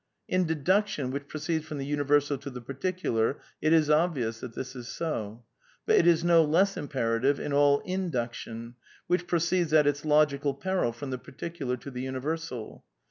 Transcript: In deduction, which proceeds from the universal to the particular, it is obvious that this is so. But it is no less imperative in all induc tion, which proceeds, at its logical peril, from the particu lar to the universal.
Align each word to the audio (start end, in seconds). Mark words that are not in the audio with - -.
In 0.27 0.47
deduction, 0.47 1.11
which 1.11 1.27
proceeds 1.27 1.63
from 1.67 1.77
the 1.77 1.85
universal 1.85 2.35
to 2.39 2.49
the 2.49 2.59
particular, 2.59 3.39
it 3.61 3.71
is 3.71 3.87
obvious 3.87 4.39
that 4.39 4.55
this 4.55 4.75
is 4.75 4.87
so. 4.87 5.45
But 5.85 5.97
it 5.97 6.07
is 6.07 6.23
no 6.23 6.43
less 6.43 6.75
imperative 6.75 7.39
in 7.39 7.53
all 7.53 7.83
induc 7.83 8.33
tion, 8.33 8.77
which 9.05 9.27
proceeds, 9.27 9.73
at 9.73 9.85
its 9.85 10.03
logical 10.03 10.55
peril, 10.55 10.91
from 10.91 11.11
the 11.11 11.19
particu 11.19 11.67
lar 11.67 11.77
to 11.77 11.91
the 11.91 12.01
universal. 12.01 12.83